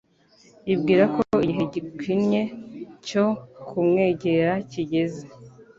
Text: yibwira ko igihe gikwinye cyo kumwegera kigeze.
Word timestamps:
yibwira 0.67 1.03
ko 1.15 1.23
igihe 1.43 1.63
gikwinye 1.73 2.41
cyo 3.07 3.25
kumwegera 3.67 4.53
kigeze. 4.71 5.23